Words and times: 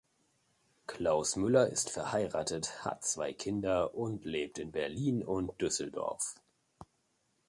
Klaus 0.87 1.35
Müller 1.35 1.67
ist 1.67 1.91
verheiratet, 1.91 2.83
hat 2.83 3.05
zwei 3.05 3.33
Kinder 3.33 3.93
und 3.93 4.25
lebt 4.25 4.57
in 4.57 4.71
Berlin 4.71 5.23
und 5.23 5.61
Düsseldorf. 5.61 6.33